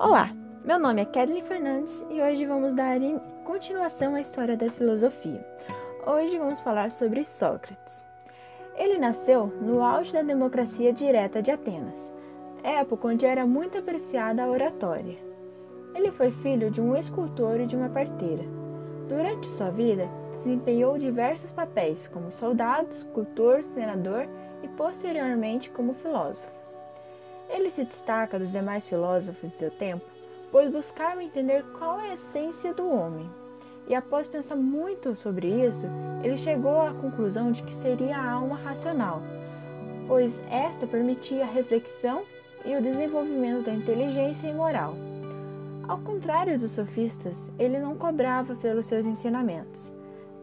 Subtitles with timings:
[0.00, 0.30] Olá,
[0.64, 2.98] meu nome é Kathleen Fernandes e hoje vamos dar
[3.44, 5.46] continuação à história da filosofia.
[6.06, 8.02] Hoje vamos falar sobre Sócrates.
[8.74, 12.00] Ele nasceu no auge da democracia direta de Atenas,
[12.62, 15.18] época onde era muito apreciada a oratória.
[15.94, 18.44] Ele foi filho de um escultor e de uma parteira.
[19.06, 24.26] Durante sua vida, desempenhou diversos papéis como soldado, escultor, senador
[24.62, 26.59] e posteriormente como filósofo.
[27.52, 30.04] Ele se destaca dos demais filósofos de seu tempo,
[30.52, 33.28] pois buscava entender qual é a essência do homem.
[33.88, 35.84] E após pensar muito sobre isso,
[36.22, 39.20] ele chegou à conclusão de que seria a alma racional,
[40.06, 42.22] pois esta permitia a reflexão
[42.64, 44.94] e o desenvolvimento da inteligência e moral.
[45.88, 49.92] Ao contrário dos sofistas, ele não cobrava pelos seus ensinamentos,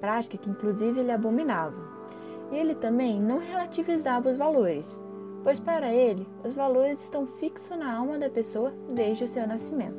[0.01, 1.95] prática que inclusive ele abominava.
[2.51, 5.01] E ele também não relativizava os valores,
[5.47, 9.95] pois para ele os valores estão fixos na alma da pessoa desde o seu nascimento.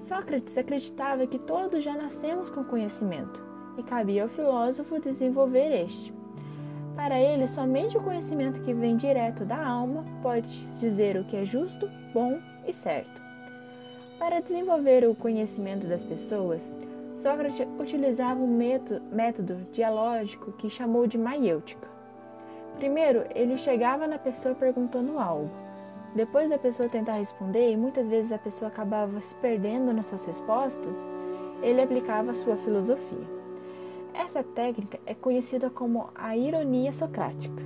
[0.00, 3.42] Sócrates acreditava que todos já nascemos com conhecimento
[3.78, 6.12] e cabia ao filósofo desenvolver este.
[6.94, 11.46] Para ele, somente o conhecimento que vem direto da alma pode dizer o que é
[11.46, 12.38] justo, bom
[12.68, 13.22] e certo.
[14.18, 16.74] Para desenvolver o conhecimento das pessoas,
[17.14, 18.54] Sócrates utilizava um
[19.10, 21.93] método, dialógico que chamou de maiêutica.
[22.84, 25.48] Primeiro, ele chegava na pessoa perguntando algo.
[26.14, 30.22] Depois da pessoa tentar responder, e muitas vezes a pessoa acabava se perdendo nas suas
[30.26, 30.94] respostas,
[31.62, 33.24] ele aplicava sua filosofia.
[34.12, 37.62] Essa técnica é conhecida como a ironia socrática.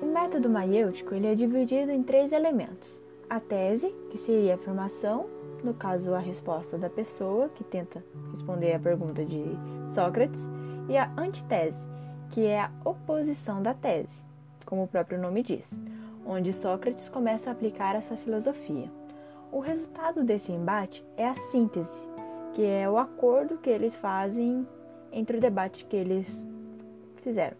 [0.00, 5.26] O método maiêutico ele é dividido em três elementos: a tese, que seria a afirmação,
[5.62, 9.44] no caso a resposta da pessoa que tenta responder a pergunta de
[9.88, 10.40] Sócrates,
[10.88, 11.92] e a antitese,
[12.34, 14.24] que é a oposição da tese,
[14.66, 15.72] como o próprio nome diz,
[16.26, 18.90] onde Sócrates começa a aplicar a sua filosofia.
[19.52, 22.08] O resultado desse embate é a síntese,
[22.52, 24.66] que é o acordo que eles fazem
[25.12, 26.44] entre o debate que eles
[27.22, 27.56] fizeram.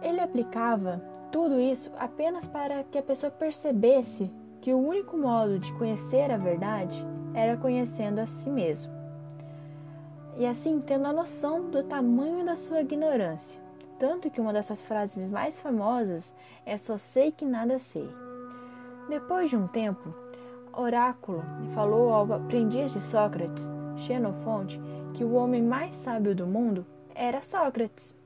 [0.00, 4.30] Ele aplicava tudo isso apenas para que a pessoa percebesse
[4.62, 6.96] que o único modo de conhecer a verdade
[7.34, 8.93] era conhecendo a si mesmo.
[10.36, 13.60] E assim tendo a noção do tamanho da sua ignorância.
[13.98, 16.34] Tanto que uma das suas frases mais famosas
[16.66, 18.08] é só sei que nada sei.
[19.08, 20.14] Depois de um tempo,
[20.72, 21.42] Oráculo
[21.74, 24.80] falou ao aprendiz de Sócrates, Xenofonte,
[25.14, 26.84] que o homem mais sábio do mundo
[27.14, 28.16] era Sócrates.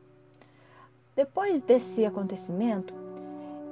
[1.15, 2.95] Depois desse acontecimento,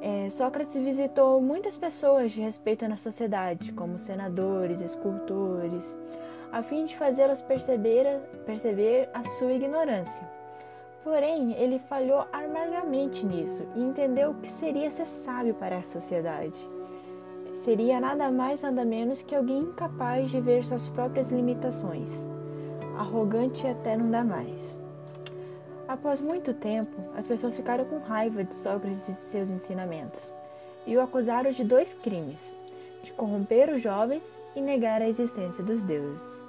[0.03, 5.97] é, Sócrates visitou muitas pessoas de respeito na sociedade, como senadores, escultores,
[6.57, 10.27] a fim de fazê-las perceber, perceber a sua ignorância.
[11.05, 16.59] Porém, ele falhou amargamente nisso e entendeu que seria ser sábio para a sociedade.
[17.63, 22.11] Seria nada mais nada menos que alguém incapaz de ver suas próprias limitações,
[22.99, 24.79] arrogante até não dá mais.
[25.87, 30.35] Após muito tempo, as pessoas ficaram com raiva de Sócrates e seus ensinamentos
[30.87, 32.55] e o acusaram de dois crimes:
[33.03, 34.23] de corromper os jovens
[34.55, 36.46] e negar a existência dos deuses.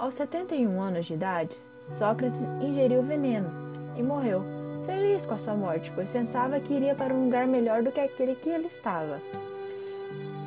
[0.00, 1.54] Aos 71 anos de idade,
[1.90, 3.50] Sócrates ingeriu veneno
[3.98, 4.42] e morreu,
[4.86, 8.00] feliz com a sua morte, pois pensava que iria para um lugar melhor do que
[8.00, 9.20] aquele que ele estava.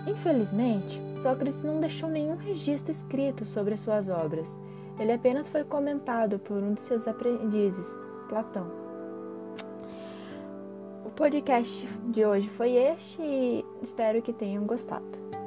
[0.07, 4.57] Infelizmente, Sócrates não deixou nenhum registro escrito sobre suas obras.
[4.97, 7.85] Ele apenas foi comentado por um de seus aprendizes,
[8.29, 8.65] Platão.
[11.05, 15.42] O podcast de hoje foi este e espero que tenham gostado.